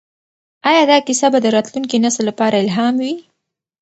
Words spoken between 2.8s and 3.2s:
وي؟